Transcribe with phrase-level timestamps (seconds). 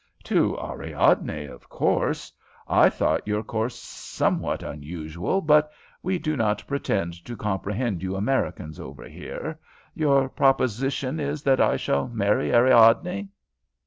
[0.23, 2.33] "To Ariadne, of course.
[2.67, 8.79] I thought your course somewhat unusual, but we do not pretend to comprehend you Americans
[8.79, 9.59] over here.
[9.93, 13.29] Your proposition is that I shall marry Ariadne?"